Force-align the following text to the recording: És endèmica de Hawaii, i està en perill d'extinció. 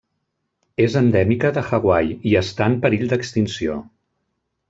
És 0.85 0.95
endèmica 1.01 1.51
de 1.57 1.63
Hawaii, 1.67 2.15
i 2.31 2.35
està 2.41 2.71
en 2.73 2.79
perill 2.87 3.07
d'extinció. 3.13 3.77